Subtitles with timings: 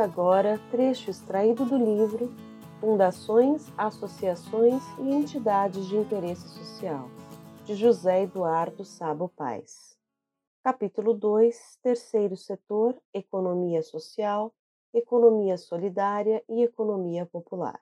[0.00, 2.34] agora trecho extraído do livro
[2.80, 7.10] Fundações, Associações e Entidades de Interesse Social,
[7.66, 9.98] de José Eduardo Sabo Paz.
[10.64, 14.54] Capítulo 2 Terceiro Setor Economia Social,
[14.94, 17.78] Economia Solidária e Economia Popular.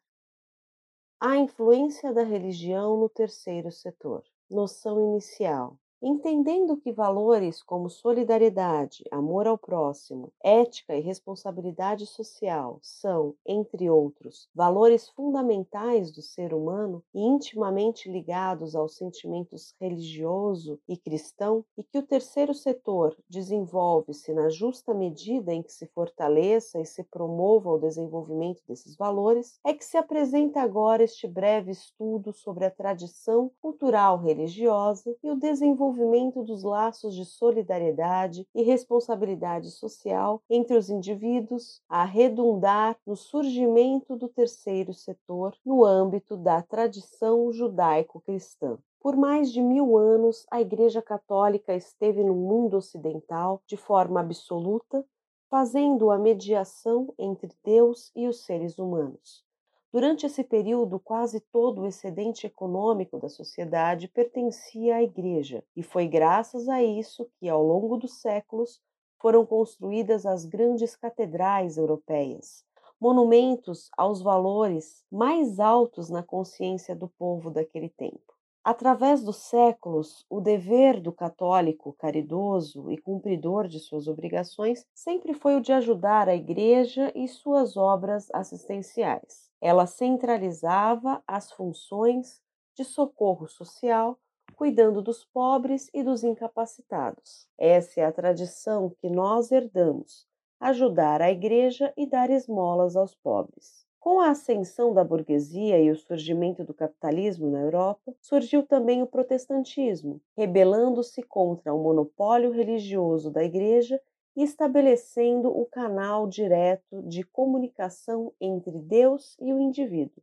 [1.20, 4.24] A influência da religião no terceiro setor.
[4.50, 5.78] Noção inicial.
[6.00, 14.48] Entendendo que valores como solidariedade, amor ao próximo, ética e responsabilidade social são, entre outros,
[14.54, 21.98] valores fundamentais do ser humano e intimamente ligados aos sentimentos religioso e cristão, e que
[21.98, 27.78] o terceiro setor desenvolve-se na justa medida em que se fortaleça e se promova o
[27.78, 34.18] desenvolvimento desses valores, é que se apresenta agora este breve estudo sobre a tradição cultural
[34.18, 41.82] religiosa e o desenvolvimento desenvolvimento dos laços de solidariedade e responsabilidade social entre os indivíduos,
[41.88, 48.78] a redundar no surgimento do terceiro setor no âmbito da tradição judaico-cristã.
[49.00, 55.04] Por mais de mil anos, a Igreja Católica esteve no mundo ocidental de forma absoluta,
[55.48, 59.47] fazendo a mediação entre Deus e os seres humanos.
[59.90, 66.06] Durante esse período, quase todo o excedente econômico da sociedade pertencia à Igreja, e foi
[66.06, 68.82] graças a isso que, ao longo dos séculos,
[69.18, 72.64] foram construídas as grandes catedrais europeias,
[73.00, 78.34] monumentos aos valores mais altos na consciência do povo daquele tempo.
[78.62, 85.56] Através dos séculos, o dever do católico caridoso e cumpridor de suas obrigações sempre foi
[85.56, 89.47] o de ajudar a Igreja e suas obras assistenciais.
[89.60, 92.40] Ela centralizava as funções
[92.74, 94.18] de socorro social,
[94.54, 97.48] cuidando dos pobres e dos incapacitados.
[97.58, 100.26] Essa é a tradição que nós herdamos:
[100.60, 103.86] ajudar a igreja e dar esmolas aos pobres.
[104.00, 109.06] Com a ascensão da burguesia e o surgimento do capitalismo na Europa, surgiu também o
[109.06, 114.00] protestantismo, rebelando-se contra o monopólio religioso da Igreja
[114.42, 120.22] estabelecendo o canal direto de comunicação entre Deus e o indivíduo,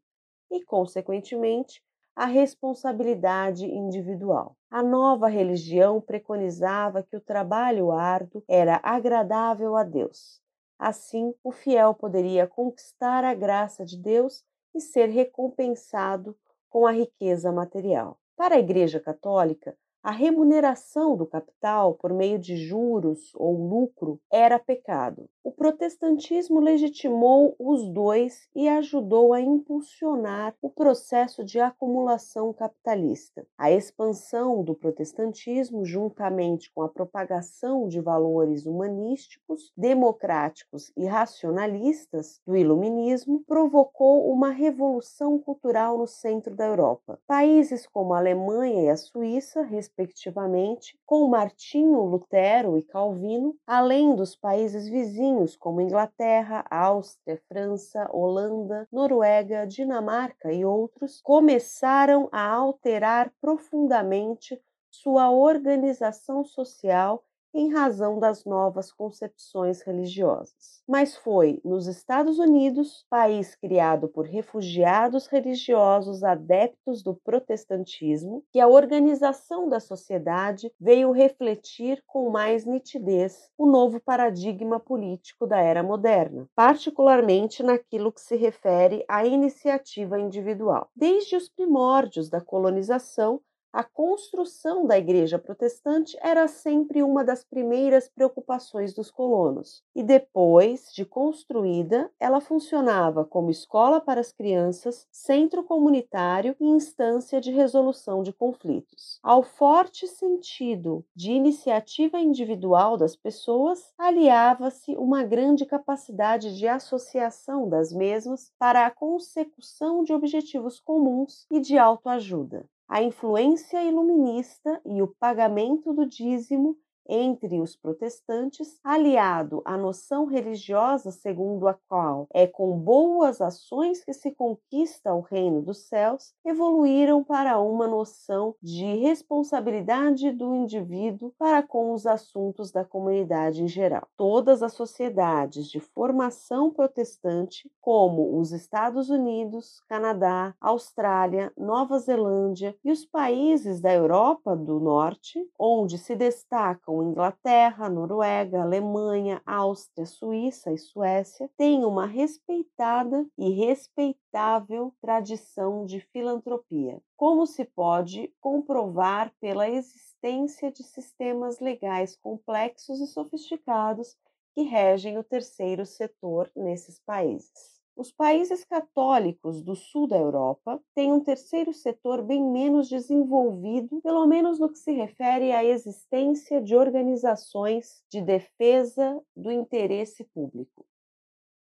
[0.52, 1.84] e, consequentemente,
[2.16, 4.56] a responsabilidade individual.
[4.72, 10.42] A nova religião preconizava que o trabalho árduo era agradável a Deus.
[10.80, 14.44] Assim, o fiel poderia conquistar a graça de Deus
[14.74, 16.38] e ser recompensado
[16.70, 18.18] com a riqueza material.
[18.36, 24.60] Para a Igreja Católica, a remuneração do capital por meio de juros ou lucro era
[24.60, 25.28] pecado.
[25.46, 33.46] O protestantismo legitimou os dois e ajudou a impulsionar o processo de acumulação capitalista.
[33.56, 42.58] A expansão do protestantismo, juntamente com a propagação de valores humanísticos, democráticos e racionalistas do
[42.58, 47.20] iluminismo, provocou uma revolução cultural no centro da Europa.
[47.28, 54.36] Países como a Alemanha e a Suíça, respectivamente, com Martinho Lutero e Calvino, além dos
[54.36, 64.62] países vizinhos como Inglaterra, Áustria, França, Holanda, Noruega, Dinamarca e outros, começaram a alterar profundamente
[64.90, 67.24] sua organização social
[67.56, 70.84] em razão das novas concepções religiosas.
[70.86, 78.68] Mas foi nos Estados Unidos, país criado por refugiados religiosos adeptos do protestantismo, que a
[78.68, 86.50] organização da sociedade veio refletir com mais nitidez o novo paradigma político da era moderna,
[86.54, 90.90] particularmente naquilo que se refere à iniciativa individual.
[90.94, 93.40] Desde os primórdios da colonização,
[93.76, 99.84] a construção da igreja protestante era sempre uma das primeiras preocupações dos colonos.
[99.94, 107.42] E depois de construída, ela funcionava como escola para as crianças, centro comunitário e instância
[107.42, 109.20] de resolução de conflitos.
[109.22, 117.92] Ao forte sentido de iniciativa individual das pessoas, aliava-se uma grande capacidade de associação das
[117.92, 125.08] mesmas para a consecução de objetivos comuns e de autoajuda a influência iluminista e o
[125.08, 132.78] pagamento do dízimo entre os protestantes, aliado à noção religiosa segundo a qual é com
[132.78, 140.32] boas ações que se conquista o reino dos céus, evoluíram para uma noção de responsabilidade
[140.32, 144.08] do indivíduo para com os assuntos da comunidade em geral.
[144.18, 152.92] Todas as sociedades de formação protestante, como os Estados Unidos, Canadá, Austrália, Nova Zelândia e
[152.92, 160.72] os países da Europa do Norte, onde se destacam como Inglaterra, Noruega, Alemanha, Áustria, Suíça
[160.72, 169.70] e Suécia, têm uma respeitada e respeitável tradição de filantropia, como se pode comprovar pela
[169.70, 174.16] existência de sistemas legais complexos e sofisticados
[174.54, 177.75] que regem o terceiro setor nesses países.
[177.96, 184.28] Os países católicos do sul da Europa têm um terceiro setor bem menos desenvolvido, pelo
[184.28, 190.86] menos no que se refere à existência de organizações de defesa do interesse público.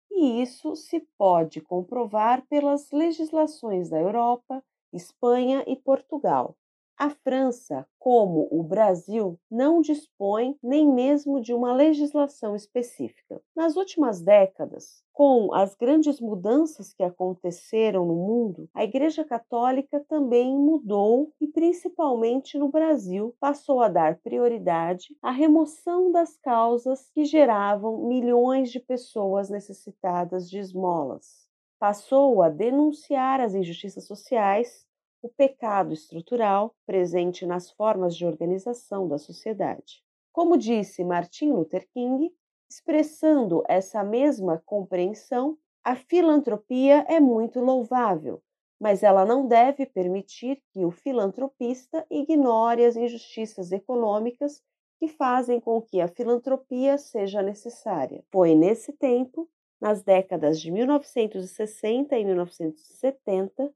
[0.10, 4.64] E isso se pode comprovar pelas legislações da Europa,
[4.94, 6.56] Espanha e Portugal,
[7.02, 13.42] a França, como o Brasil, não dispõe nem mesmo de uma legislação específica.
[13.56, 20.56] Nas últimas décadas, com as grandes mudanças que aconteceram no mundo, a Igreja Católica também
[20.56, 28.08] mudou e, principalmente no Brasil, passou a dar prioridade à remoção das causas que geravam
[28.08, 31.48] milhões de pessoas necessitadas de esmolas.
[31.80, 34.86] Passou a denunciar as injustiças sociais
[35.22, 40.04] o pecado estrutural presente nas formas de organização da sociedade.
[40.32, 42.34] Como disse Martin Luther King,
[42.70, 48.42] expressando essa mesma compreensão, a filantropia é muito louvável,
[48.80, 54.64] mas ela não deve permitir que o filantropista ignore as injustiças econômicas
[55.00, 58.24] que fazem com que a filantropia seja necessária.
[58.32, 59.50] Foi nesse tempo,
[59.82, 63.74] nas décadas de 1960 e 1970,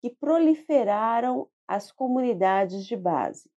[0.00, 3.50] que proliferaram as comunidades de base,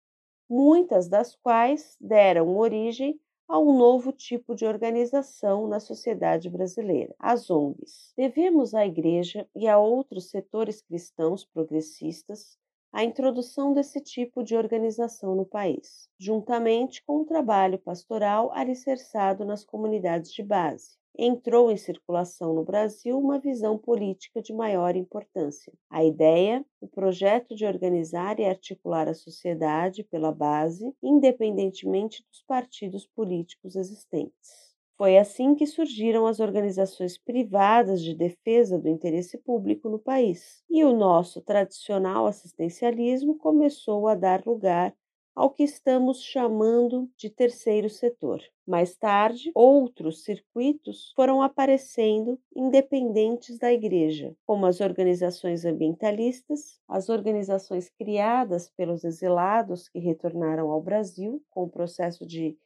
[0.49, 7.49] muitas das quais deram origem a um novo tipo de organização na sociedade brasileira, as
[7.49, 8.13] ONGs.
[8.15, 12.57] Devemos à Igreja e a outros setores cristãos progressistas
[12.91, 19.63] a introdução desse tipo de organização no país, juntamente com o trabalho pastoral alicerçado nas
[19.63, 25.73] comunidades de base entrou em circulação no Brasil uma visão política de maior importância.
[25.89, 33.05] A ideia, o projeto de organizar e articular a sociedade pela base, independentemente dos partidos
[33.07, 34.69] políticos existentes.
[34.97, 40.83] Foi assim que surgiram as organizações privadas de defesa do interesse público no país, e
[40.83, 44.93] o nosso tradicional assistencialismo começou a dar lugar
[45.39, 48.41] ao que estamos chamando de terceiro setor.
[48.67, 57.89] Mais tarde, outros circuitos foram aparecendo independentes da igreja, como as organizações ambientalistas, as organizações
[57.89, 62.57] criadas pelos exilados que retornaram ao Brasil com o processo de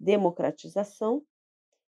[0.00, 1.22] democratização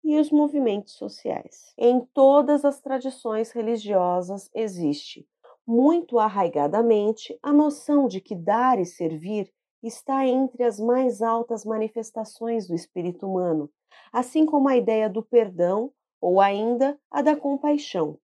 [0.03, 1.73] e os movimentos sociais.
[1.79, 5.29] Em todas as tradições religiosas existe,
[5.65, 12.67] muito arraigadamente, a noção de que dar e servir está entre as mais altas manifestações
[12.67, 13.71] do espírito humano,
[14.13, 18.19] assim como a ideia do perdão ou ainda a da compaixão.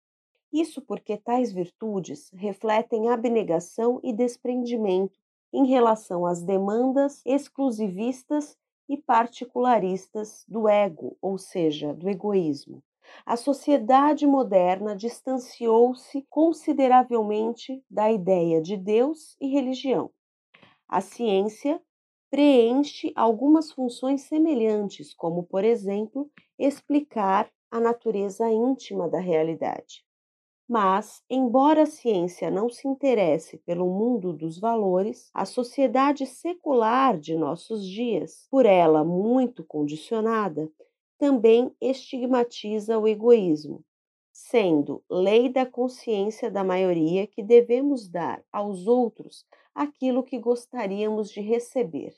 [0.53, 5.19] Isso porque tais virtudes refletem abnegação e desprendimento
[5.53, 8.57] em relação às demandas exclusivistas
[8.89, 12.83] e particularistas do ego, ou seja, do egoísmo.
[13.27, 20.11] A sociedade moderna distanciou-se consideravelmente da ideia de Deus e religião
[20.91, 21.81] a ciência
[22.31, 26.29] preenche algumas funções semelhantes, como, por exemplo,
[26.59, 30.05] explicar a natureza íntima da realidade.
[30.69, 37.37] Mas, embora a ciência não se interesse pelo mundo dos valores, a sociedade secular de
[37.37, 40.71] nossos dias, por ela muito condicionada,
[41.19, 43.85] também estigmatiza o egoísmo,
[44.33, 51.41] sendo lei da consciência da maioria que devemos dar aos outros aquilo que gostaríamos de
[51.41, 52.15] receber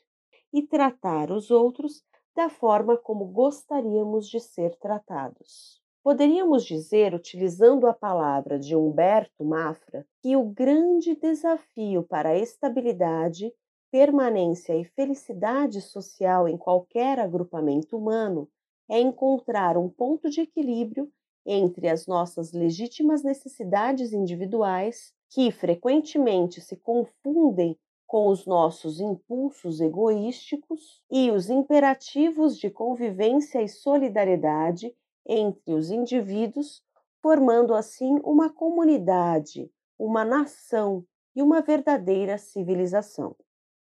[0.52, 2.04] e tratar os outros
[2.34, 5.80] da forma como gostaríamos de ser tratados.
[6.02, 13.52] Poderíamos dizer, utilizando a palavra de Humberto Mafra, que o grande desafio para a estabilidade,
[13.90, 18.48] permanência e felicidade social em qualquer agrupamento humano
[18.90, 21.08] é encontrar um ponto de equilíbrio
[21.46, 31.02] entre as nossas legítimas necessidades individuais, que frequentemente se confundem com os nossos impulsos egoísticos,
[31.10, 34.94] e os imperativos de convivência e solidariedade
[35.26, 36.82] entre os indivíduos,
[37.22, 41.02] formando assim uma comunidade, uma nação
[41.34, 43.34] e uma verdadeira civilização.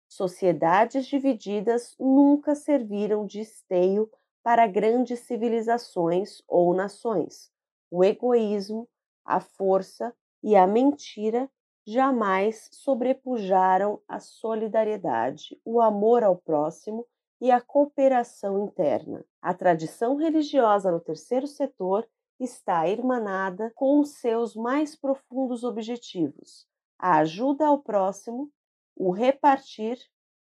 [0.07, 4.09] Sociedades divididas nunca serviram de esteio
[4.41, 7.51] para grandes civilizações ou nações.
[7.91, 8.89] O egoísmo,
[9.23, 10.11] a força
[10.45, 11.49] e a mentira
[11.87, 17.03] jamais sobrepujaram a solidariedade, o amor ao próximo
[17.41, 19.25] e a cooperação interna.
[19.41, 22.07] A tradição religiosa no terceiro setor
[22.39, 26.67] está irmanada com os seus mais profundos objetivos:
[26.99, 28.51] a ajuda ao próximo,
[28.95, 29.97] o repartir,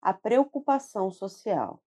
[0.01, 1.83] a preocupação social.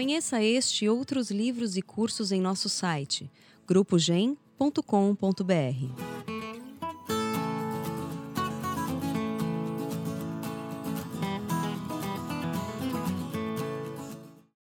[0.00, 3.30] Conheça este e outros livros e cursos em nosso site
[3.66, 6.09] grupogen.com.br.